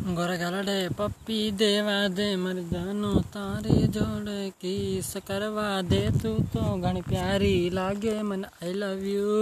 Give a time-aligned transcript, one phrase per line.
[0.00, 4.72] गोरा गालडे पप्पी देवा दे मर जानो तारे जोड़ की
[5.08, 9.34] सकरवा दे तू तो घनी प्यारी लागे मन आई लव यू